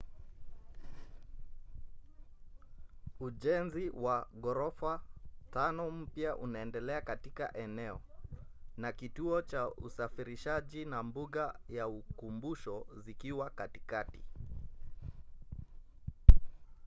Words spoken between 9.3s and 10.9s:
cha usafirishaji